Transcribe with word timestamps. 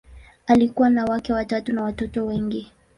Alikuwa 0.47 0.89
na 0.89 1.05
wake 1.05 1.33
watatu 1.33 1.73
na 1.73 1.83
watoto 1.83 2.25
wengi. 2.25 2.71